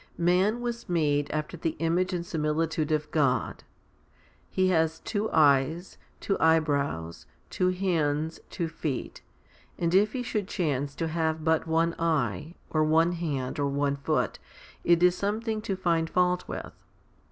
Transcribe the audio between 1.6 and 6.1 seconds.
image and similitude of God: he has two eyes,